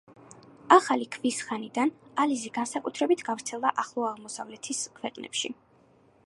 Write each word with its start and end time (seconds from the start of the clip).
ახალი 0.75 1.05
ქვის 1.15 1.41
ხანიდან 1.49 1.91
ალიზი 2.23 2.51
განსაკუთრებით 2.55 3.21
გავრცელდა 3.29 3.73
ახლო 3.85 4.09
აღმოსავლეთის 4.13 4.83
ქვეყნებში. 4.99 5.55